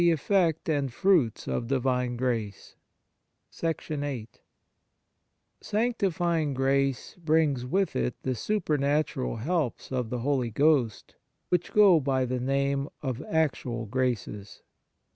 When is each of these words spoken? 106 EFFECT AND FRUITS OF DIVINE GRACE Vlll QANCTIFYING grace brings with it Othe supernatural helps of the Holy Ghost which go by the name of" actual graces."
106 0.01 0.25
EFFECT 0.25 0.67
AND 0.67 0.91
FRUITS 0.91 1.47
OF 1.47 1.67
DIVINE 1.67 2.17
GRACE 2.17 2.75
Vlll 3.53 4.27
QANCTIFYING 5.63 6.55
grace 6.55 7.15
brings 7.23 7.65
with 7.67 7.95
it 7.95 8.15
Othe 8.25 8.35
supernatural 8.35 9.35
helps 9.35 9.91
of 9.91 10.09
the 10.09 10.21
Holy 10.21 10.49
Ghost 10.49 11.13
which 11.49 11.71
go 11.71 11.99
by 11.99 12.25
the 12.25 12.39
name 12.39 12.89
of" 13.03 13.21
actual 13.29 13.85
graces." 13.85 14.63